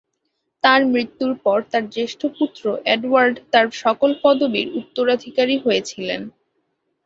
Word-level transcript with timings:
তার 0.63 0.81
মৃত্যুর 0.87 1.33
পর 1.43 1.57
তার 1.71 1.83
জ্যেষ্ঠ 1.89 2.21
পুত্র 2.37 2.63
এডওয়ার্ড 2.87 3.35
তার 3.51 3.65
সকল 3.81 4.09
পদবীর 4.23 4.67
উত্তরাধিকারী 4.79 5.55
হয়েছিলেন। 5.57 6.21